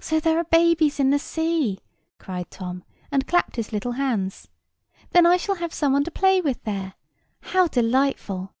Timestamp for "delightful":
7.68-8.56